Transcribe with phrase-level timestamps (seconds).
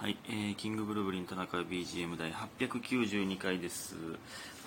[0.00, 3.96] はい、えー、キングブルーブリン田中 BGM 第892回です。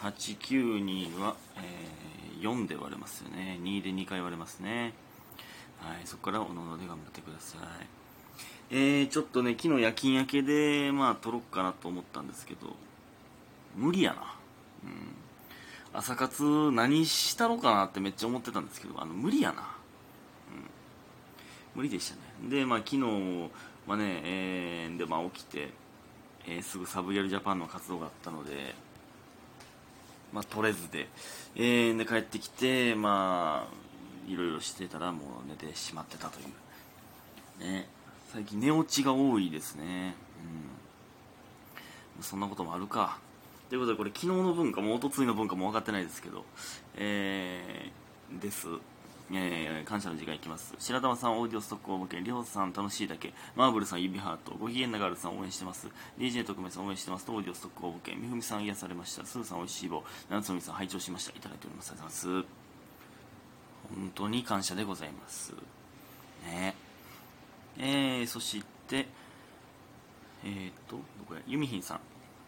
[0.04, 3.58] 892は、えー、4で割れますよね。
[3.64, 4.93] 2で2回割れますね。
[5.80, 7.61] はいそこからおのので頑張ってください。
[8.70, 12.68] えー、ちょっとね昨日夜勤明けでまあ撮ろっかなと思ったんですけど
[13.75, 14.36] 無理やな。
[14.84, 15.15] うん。
[15.93, 19.55] 朝活何したろうかなってめっちゃ思ってたんですけどあの無理やな。
[19.55, 19.63] うん。
[21.77, 22.21] 無理でしたね。
[22.52, 23.50] でまあ昨日
[23.88, 25.70] まあね、えー、でまあ起きて、
[26.47, 28.75] えー、すぐサブリアルジャパンの活動があったので
[30.32, 31.07] まあ取れずで、
[31.55, 33.83] えー、で帰ってきてまあ
[34.31, 37.63] いろいろしてたらもう寝てしまってたという。
[37.63, 37.88] ね。
[38.31, 40.15] 最近寝落ちが多いですね。
[42.17, 42.23] うん。
[42.23, 43.19] そんなこともあるか。
[43.69, 46.45] ということでこれ昨日の文化もおとついの文化も分かってないですけど
[46.95, 48.67] えー、です。
[49.35, 50.75] えー、感謝の時間いきます。
[50.77, 53.33] 白玉さんオーディオストック応募券りょうさん楽しいだけ。
[53.55, 55.87] マーブルさん指ハートご機嫌なガールさん応援してます。
[56.19, 59.25] DJ 特命さん応援してますとオーディオストック応募券みふみさん癒されました。
[59.25, 60.03] スーさんおいしい棒。
[60.30, 61.31] 夏みさん拝聴しました。
[61.31, 61.91] いただいております。
[61.91, 62.47] ありがとうございます
[63.95, 65.53] 本当に感謝でございます。
[66.45, 66.75] ね。
[67.80, 69.08] えー、そして
[70.45, 71.41] えー、っとどこや？
[71.47, 71.99] ゆみひんさん。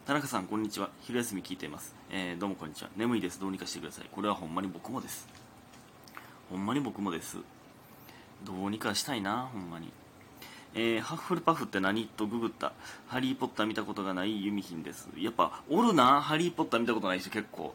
[0.05, 0.89] 田中さんこんにちは。
[1.01, 2.89] 昼休み聞いています、えー、どうもこんにちは。
[2.95, 3.39] 眠いです。
[3.39, 4.05] どうにかしてください。
[4.11, 5.27] これはほんまに僕もです。
[6.49, 7.37] ほんまに僕もです。
[8.43, 9.91] どうにかしたいなほんまに。
[10.73, 12.73] えー、ハッフルパフって何とググった。
[13.07, 15.09] ハリー・ポッター見たことがないユミヒンです。
[15.17, 17.73] やっぱおるなハリー・ポッター見たことない人結構。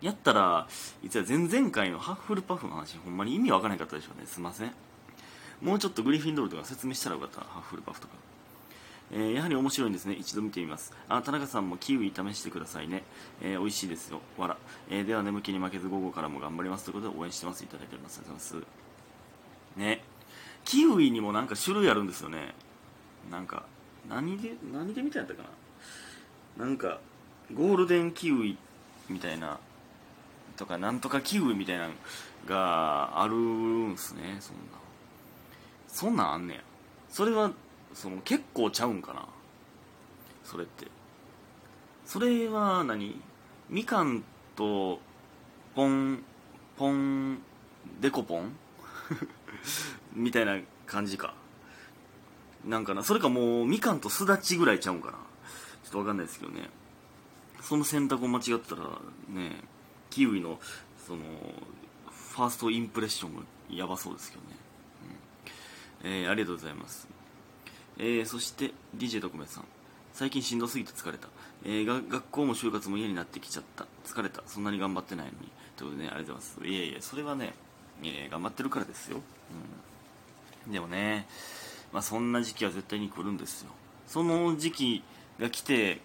[0.00, 0.68] やったら
[1.02, 4.26] いつや前々回のハッフルパフの話ほんまに意味わからなかったでしょうね。
[4.26, 4.72] すいません。
[5.62, 8.14] もうちょっとグリフィンドールとか説明したらよかったハッフルパフとか。
[9.10, 10.14] えー、やはり面白いんですね。
[10.14, 10.92] 一度見てみます。
[11.08, 13.04] あ田中さんもキウイ試してくださいね、
[13.40, 14.20] えー、美味しいですよ。
[14.36, 14.56] わら、
[14.90, 16.84] えー、では眠気に負けず午後からも頑張ります。
[16.84, 17.64] ということで応援してます。
[17.64, 18.20] いただいております。
[18.20, 19.80] ありがとうございます。
[19.80, 20.04] ね。
[20.64, 22.54] キウイにもなんか種類あるんですよね。
[23.30, 23.64] なんか
[24.08, 25.48] 何で何で見たんやったか
[26.58, 26.66] な。
[26.66, 27.00] なんか
[27.54, 28.58] ゴールデンキウイ
[29.08, 29.58] みたいな
[30.56, 31.94] とかなんとかキウイみたいなの
[32.46, 34.36] があるんすね。
[34.40, 34.62] そんな
[35.86, 36.60] そんなんあんねや。
[37.08, 37.52] それは
[37.98, 39.26] その結構ちゃうんかな。
[40.44, 40.86] それって。
[42.06, 43.20] それは何？
[43.68, 44.22] みかん
[44.54, 45.00] と
[45.74, 46.22] ポン
[46.76, 47.38] ポン
[48.00, 48.56] デコポン？
[50.14, 51.34] みたいな感じか。
[52.64, 53.02] なんかな？
[53.02, 55.14] それかもうみかんとすだちぐらいちゃうんかな。
[55.82, 56.70] ちょっと分かんないですけどね。
[57.62, 58.82] その選択を間違ってたら
[59.28, 59.60] ね
[60.08, 60.60] キウイの
[61.04, 61.24] その
[62.12, 64.56] ファーストインプレッションがやばそうですけどね、
[66.04, 66.10] うん。
[66.12, 67.08] えー、ありがとうございます。
[67.98, 69.64] えー、そして DJ 特命さん。
[70.12, 71.28] 最近しんどすぎて疲れた、
[71.64, 73.86] えー、が学校も就活も嫌になってきちゃった。
[74.04, 74.42] 疲れた。
[74.46, 75.48] そんなに頑張ってないのに。
[75.76, 76.66] ということでねありがとうございます。
[76.66, 77.54] いやいやそれはね、
[78.02, 79.20] えー、頑張ってるからですよ、
[80.66, 81.26] うん、でもね
[81.92, 83.70] まあそんな時期は絶対に来るんですよ。
[84.06, 85.04] その時期
[85.38, 86.00] が来て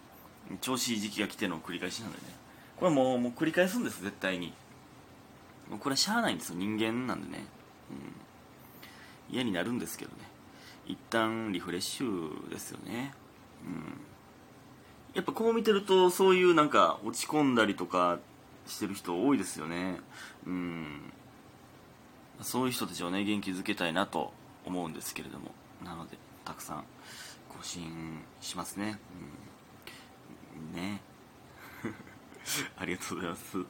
[0.62, 2.24] 調子いい時期が来ての繰り返しなんでね。
[2.78, 4.54] これもうもう繰り返すんです絶対に。
[5.70, 6.56] もうこれはしゃあないんですよ。
[6.58, 7.46] 人間なんでね、
[9.30, 10.18] うん、嫌になるんですけどね。
[10.86, 13.14] 一旦リフレッシュですよね。
[13.66, 14.00] うん。
[15.14, 18.20] やっぱこう見てるとそういうなんか落ち込んだりとか
[18.68, 20.00] してる人多いですよね。
[20.46, 21.14] うん。
[22.42, 24.34] そういう人たちをね元気づけたいなと
[24.66, 25.52] 思うんですけれども。
[25.84, 26.86] なのでたくさん
[27.50, 29.00] 更新しますね。
[30.58, 30.82] うん。
[30.82, 31.02] ね。
[32.78, 33.66] ありがとうございます。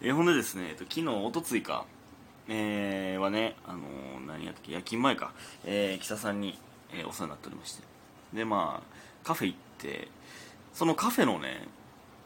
[0.00, 1.84] えほんでですねえっと昨日おとついか
[2.52, 5.32] えー、はね、あのー、何やったっけ、夜勤前か、
[5.64, 6.58] えー、北さんに、
[6.92, 7.84] えー、お世話になっておりまして。
[8.34, 10.08] で、まあ、カフェ行って、
[10.74, 11.68] そのカフェのね、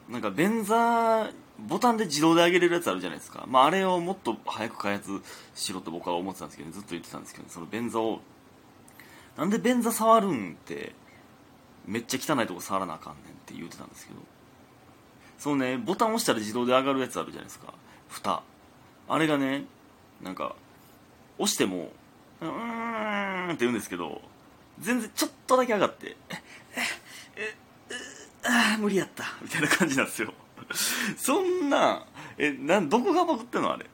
[0.08, 3.44] なんか便座、ボタンで自動で上げれるやつあるじゃないですか。
[3.46, 5.20] まあ、あれをもっと早く開発
[5.54, 8.20] しろと僕は思ってたんですけど、ずっと言ってたんですけど、その便座を、
[9.36, 10.94] なんで便座触るんって、
[11.86, 14.20] めっちゃ汚いとこ触らなあかんねんって言ってたんですけど、
[15.36, 17.74] そのね、ボタン押したら自動で上がるやつあるじゃないですか。
[18.08, 18.42] 蓋。
[19.06, 19.66] あれがね、
[20.22, 20.54] なんか
[21.38, 21.90] 押しても
[22.40, 24.20] うーんって言うんですけど
[24.80, 26.16] 全然ちょっとだけ上がってえ
[27.36, 27.54] ええ
[28.46, 30.32] ああ無理やったみたいな感じなんですよ。
[31.16, 32.06] そんな
[32.38, 33.86] えなんどこがバグってんのあれ？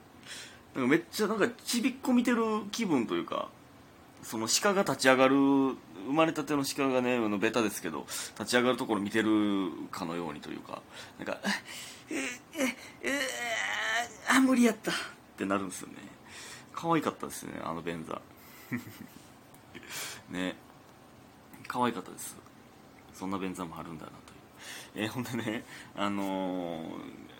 [0.75, 2.37] なんかめっちゃなんかちびっこ見てる
[2.71, 3.49] 気分というか
[4.23, 8.05] その鹿が立ち上がる生まれたての鹿がねのベタですけど
[8.39, 10.81] 立ち上がるところ見てるかのようにというか
[11.17, 11.39] なんか
[12.09, 12.65] ええ
[13.03, 13.19] ええ
[14.29, 14.93] あ無理やったっ
[15.37, 15.95] てなるんですよね。
[16.73, 18.21] 可愛かったですねあの便座。
[20.29, 20.55] ね。
[21.67, 22.35] 可愛かったです。
[23.13, 25.05] そんな便座もあるんだなという。
[25.05, 25.63] えー、ほんでね
[25.95, 26.87] あのー、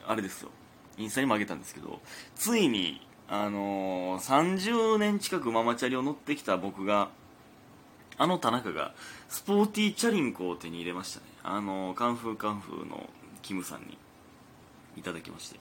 [0.08, 0.52] あれですよ。
[0.98, 2.02] インスタにもあげたんですけど
[2.36, 7.10] ついにあのー、30年近くママチャリを乗ってきた僕が
[8.18, 8.94] あの田中が
[9.30, 11.26] スポーティーチャリンコを手に入れましたね。
[11.44, 13.10] あのカンフーカンフーの
[13.42, 13.98] キムさんに
[14.98, 15.60] いただきまして。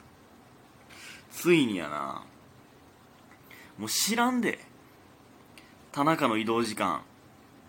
[1.31, 2.25] ついにやな
[3.81, 4.59] もう知らんで。
[5.91, 7.01] 田中の移動時間。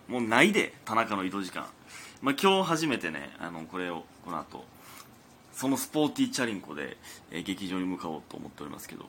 [0.10, 1.66] もうないで田中の移動時間。
[2.22, 4.66] まあ、今日初めてねあのこれをこの後
[5.54, 6.98] そのスポーティーチャリンコで、
[7.32, 9.06] え、劇場に向かおうと思っておりますけど。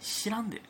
[0.00, 0.62] 知らんで。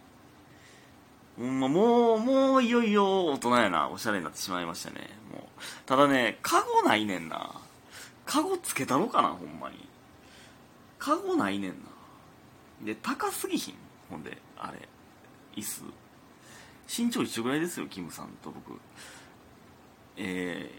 [1.38, 5.08] ほんまもうもういよいよ大人やなおしゃれになってしまいましたね。
[5.32, 5.42] もう
[5.86, 7.54] ただねカゴないねんな。
[8.26, 9.88] カゴつけたのかなほんまに。
[10.98, 11.76] カゴないねんな。
[12.84, 13.74] で高すぎひん？
[14.10, 14.86] ほんであれ。
[15.56, 15.82] 椅子。
[16.88, 18.78] 身長一緒ぐらいですよキムさんと僕。
[20.16, 20.70] え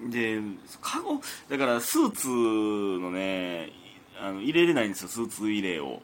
[0.00, 0.40] ー、で
[0.80, 3.70] カゴだからスーツのね
[4.20, 6.02] あの入れれないんですよスーツ入れを。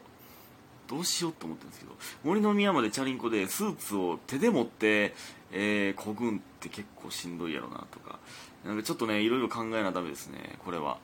[0.87, 1.91] どうしようと思ってるんですけど。
[2.23, 5.13] 森の宮までチャリンコでスーツを手で持って、
[5.51, 8.19] えー、こぐんって結構しんどいやろなとか。
[8.65, 10.97] なんかちょっとねいろいろ考えなダメですねこれは。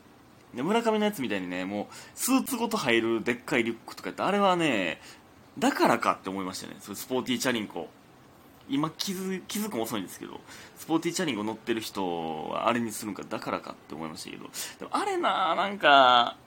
[0.56, 5.02] で村上のやつみたいにねもうスーツごと入るでっかいリュックとかってあれはね
[5.58, 6.76] だからかって思いましたね。
[6.80, 7.90] そスポーティーチャリンコ。
[8.70, 10.40] 今気づ気づくも遅いんですけど
[10.78, 14.46] スポーティーチャリンコ乗ってる人はあれにするんかだからかって思いましたけど。
[14.80, 16.38] でもあれななんか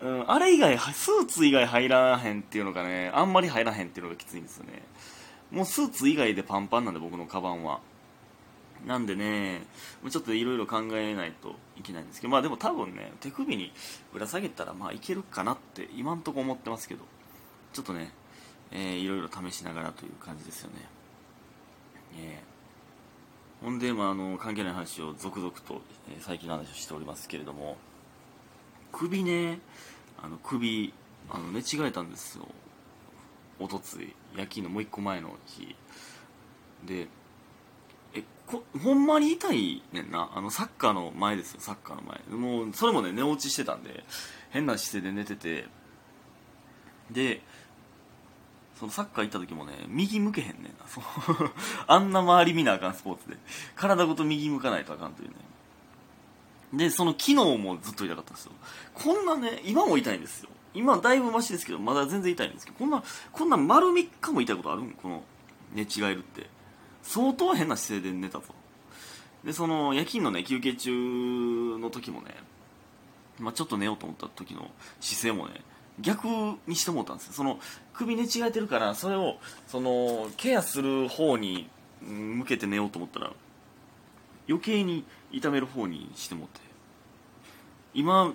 [0.00, 4.82] うん、あれ以外スーツ以外入らへんっていうのがねあんまり入らへんっていうのがきついんですよね。
[5.50, 7.80] もうスーツ以外でパンパンなんで僕のカバンは。
[8.86, 9.62] なんでね
[10.08, 12.30] ちょっといろいろ考えないといけないんですけど。
[12.30, 13.72] まあでも多分ね手首に
[14.12, 17.00] ぶら下げたらまあいけるかなって今んとこ思ってますけど。
[17.72, 18.12] ちょっとね
[18.70, 20.76] えー、いろいろ試しながらという感じですよね。
[22.16, 25.80] えー、ほんで、まあ、あの関係ない話を続々と、
[26.10, 27.76] えー、最近の話をしておりますけれども
[28.92, 29.60] 首ね
[30.22, 30.92] あの首
[31.30, 32.46] あの寝違えたんですよ。
[33.60, 34.14] おとつい。
[34.36, 35.74] 夜勤のもう一個前の日
[36.84, 37.08] で
[38.14, 40.30] えこほんまに痛いねんな。
[40.34, 42.38] あのサッカーの前ですよサッカーの前。
[42.38, 44.04] もうそれもね寝落ちしてたんで
[44.50, 45.66] 変な姿勢で寝てて
[47.10, 47.42] で
[48.78, 50.70] そのサッカー行った時もね、右向けへんねんな。
[50.86, 51.02] そ
[51.88, 53.36] あんな周り見なあかんスポーツで。
[53.74, 55.34] 体ごと右向かないとあかんというね。
[56.74, 58.52] で、その機能もずっと痛かったんですよ。
[58.94, 60.50] こんなね、今も痛いんですよ。
[60.74, 63.02] 今だいぶマシですけど、まだ全然痛いんですけど、こんな、
[63.32, 64.92] こんな丸3日も痛いことあるん？
[64.92, 65.24] この、
[65.72, 66.48] 寝違えるって。
[67.02, 68.54] 相当変な姿勢で寝たぞ。
[69.42, 72.36] で、その、夜勤のね、休憩中の時もね、
[73.40, 74.70] まあ、ちょっと寝ようと思った時の
[75.00, 75.62] 姿勢もね、
[76.00, 76.26] 逆
[76.66, 77.32] にしてもうたんですよ。
[77.32, 77.58] その
[77.92, 81.68] 首寝違えてるからそれをそのケアする方に
[82.00, 83.32] 向けて寝ようと思ったら
[84.48, 86.60] 余計に痛める方にしてもって。
[87.94, 88.32] 今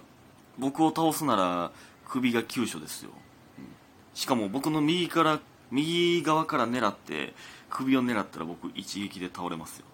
[0.57, 1.71] 僕を倒すなら
[2.05, 3.11] 首が急所ですよ、
[3.57, 3.65] うん。
[4.13, 5.39] しかも僕の右から
[5.71, 7.33] 右側から狙って
[7.69, 9.85] 首を狙ったら僕一撃で倒れますよ。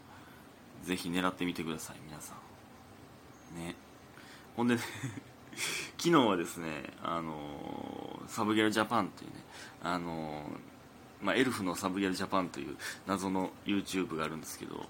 [0.84, 2.34] ぜひ狙ってみてください皆さ
[3.54, 3.58] ん。
[3.60, 3.76] ね。
[4.58, 4.82] ほんでね
[5.98, 6.68] 昨日はですね、
[7.04, 9.36] あのサブギャルジャパンというね、
[9.84, 10.44] あの
[11.22, 14.86] まあ、エルフのサブギャルジャパンという謎の YouTube があるんですけど、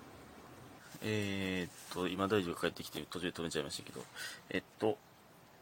[1.02, 4.04] えー、っと、今大丈夫帰ってきて途中で止めちゃいましたけど、
[4.50, 4.98] えっと、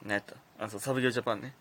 [0.04, 0.36] 何やった？
[0.66, 1.54] あ、そう、サブギャルジャパンね。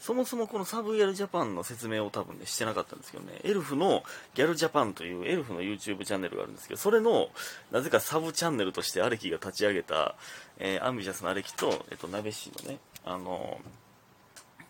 [0.00, 4.02] そもそもこのサブギャルジャパンの説明を多分ね、してなかったんですけどね、エルフの
[4.34, 7.28] ギャルジャパンというエルフの YouTube チャンネルがあるんですけど、それの、
[7.70, 10.16] なぜかサブチャンネルとしてアレキが立ち上げた、
[10.58, 13.60] えー、アンビシャスのアレキと、えっと、鍋氏のね、あの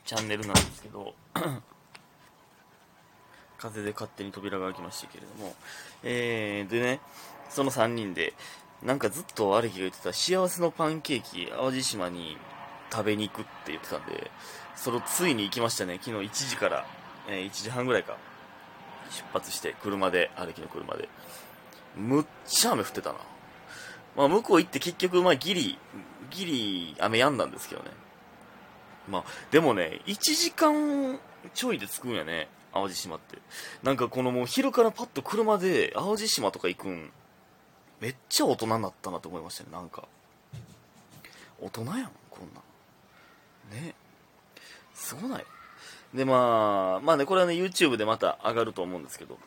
[0.04, 1.14] チャンネルなんですけど、
[3.56, 5.54] 風で勝手に扉が開きましたけれども、
[6.02, 7.00] えー、でね、
[7.50, 8.34] その3人で、
[8.82, 12.36] なんかずっとアレキが言ってた幸せのパンケーキ、淡路島に
[12.90, 14.30] 食べに行くって言ってたんで、
[14.76, 15.98] それをついに行きましたね。
[16.02, 16.86] 昨日1時から、
[17.28, 18.16] えー、1時半ぐらいか。
[19.10, 21.08] 出発して、車で、歩きの車で。
[21.96, 23.18] むっちゃ雨降ってたな。
[24.16, 25.78] まあ、向こう行って結局、まあ、ギリ、
[26.30, 27.90] ギリ、雨止んだんですけどね。
[29.08, 31.18] まあ、でもね、1時間
[31.54, 32.48] ちょいで着くんやね。
[32.72, 33.38] 淡路島って。
[33.82, 37.10] なんかこのもう昼からパッと車で淡路島とか行くん、
[38.00, 40.04] めっちゃ大人になったなと思いましたね、なんか。
[41.60, 42.62] 大人やん、こんなん。
[43.70, 43.94] ね。
[44.94, 45.44] すごない
[46.14, 49.38] で、まあ、まあね、これはね、YouTube でまた上がると思うんですけど、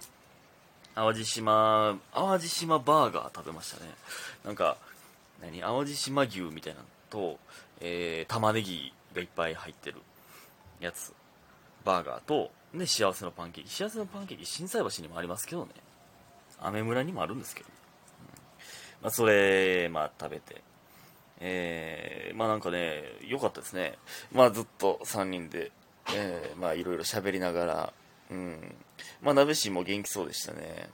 [0.96, 3.92] 淡路島、淡路島バーガー食べましたね。
[4.46, 4.77] なんか、
[5.42, 5.62] 何？
[5.62, 7.38] 淡路島牛みたいなのと、
[7.82, 9.98] えー、玉ねぎがいっぱい入ってる
[10.80, 11.13] やつ、
[11.84, 13.70] バーガーと、で、幸せのパンケーキ。
[13.70, 15.72] 幸せのパンケーキ、心斎橋にもありますけどね。
[16.60, 20.62] アメ村にもあるんですけど、うん、まあ、それ、まあ、食べて、
[21.46, 23.98] えー、まあなんかね、良かったですね。
[24.32, 25.72] まあずっと3人で、
[26.16, 27.94] えー、まあいろいろ喋りながら、
[28.32, 28.76] うん。
[29.22, 30.90] まあ鍋氏も元気そうでしたね。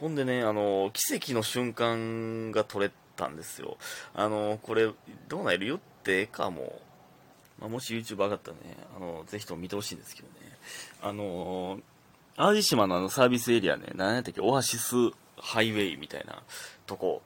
[0.00, 3.76] ほんでね、あの、奇跡の瞬間が撮れたんですよ。
[4.14, 4.90] あの、これ、
[5.28, 6.80] どうなる言ってかも。
[7.58, 10.34] まあ、もし YouTube 上がったらね、あの、ぜひとも見てほしいんですけどね。
[11.02, 11.80] あの、
[12.36, 14.94] 淡路島のあのサービスエリアね、何やったっけ、オアシス
[15.38, 16.42] ハイウェイみたいな
[16.86, 17.22] とこ。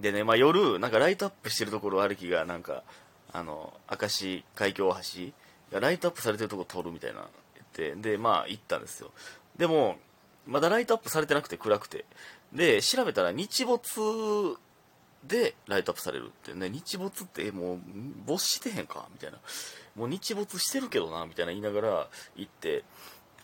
[0.00, 2.82] でね、まあ、夜、なんかライトアップしてるところ歩きが、なんか、
[3.32, 5.32] あの、明石海峡大橋
[5.72, 7.20] がライトアップされてるとこ通るみたいな
[7.76, 9.10] 言って、で、まあ、行ったんですよ。
[9.56, 9.98] でも、
[10.46, 12.04] まだライトアップされてなくて暗くて。
[12.52, 14.58] で、調べたら日没
[15.24, 17.78] でライトアップされるってね、日没ってもう
[18.26, 19.38] 没してへんかみたいな。
[19.94, 22.84] もう日没してるけどなみたいな言いながら行って、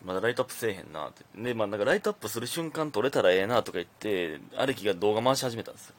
[0.07, 1.25] まだライトアップせえへんなって。
[1.35, 5.95] で、まあなんかライトアップする瞬間撮れたらええなとか言って、アレキが動画回し始めたんですよ。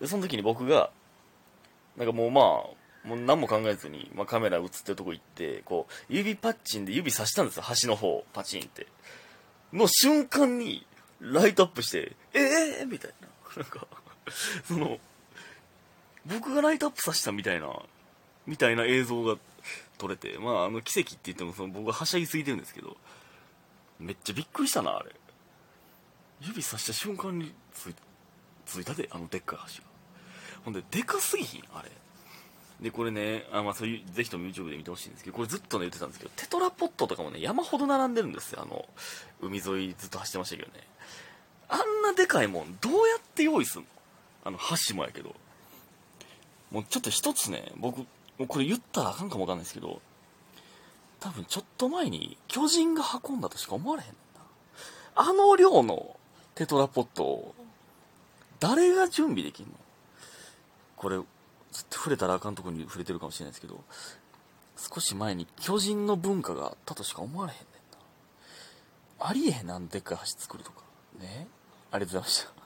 [0.00, 0.90] で、その時に僕が、
[1.96, 8.88] なんかもうまあ、もう何も考えずに、まあ、カメラ映ってるとこ行って、こう、指パッチンで指さしたんですよ、端の方、パチンって。
[9.72, 10.84] の瞬間に、
[11.20, 12.40] ライトアップして、え
[12.80, 13.28] えー、みたいな。
[13.62, 13.86] なんか、
[14.66, 14.98] その、
[16.26, 17.68] 僕がライトアップさせたみたいな、
[18.46, 19.36] みたいな映像が
[19.98, 22.96] 撮れて、まあ、あの、奇跡って言っても、その僕がはしゃぎすぎてるんですけど、
[24.02, 25.14] めっちゃびっくりしたな、あれ。
[26.40, 29.88] 指さした瞬間についたで、あのでっかい橋が。
[30.64, 31.90] ほんで、でかすぎひんあれ。
[32.80, 38.62] で、これね、あまあ、そういう、ぜひとも YouTube で見てほしいんですけど、これずっとね、言ってたんですけど、テトラポットとかもね、山ほど並んでるんですよ。
[38.62, 38.88] あの、
[39.40, 40.86] 海沿いずっと走ってましたけどね。
[41.68, 43.88] あんなでかいもん、どうやって用意すんの？
[44.44, 45.36] あの、橋もやけど。
[46.72, 48.06] もうちょっと一つね、僕、も
[48.40, 50.02] うこれ言ったらあかんかもわかんないですけど、
[51.22, 54.14] 多分ちょっと前に巨人が運んだとしか思われへんな。
[55.14, 56.16] あの量の
[56.56, 57.54] テトラポットを、
[58.58, 59.72] 誰が準備できんの？
[60.96, 61.26] これ、ずっ
[61.88, 63.84] と触れたらあかんとこに触れてるかもしれないですけど、
[64.76, 69.28] 少し前に巨人の文化があったとしか思われへんねんな。
[69.28, 70.82] ありえへんなんでっかい橋作るとか。
[71.20, 71.46] ね？
[71.92, 72.61] ありがとうございました。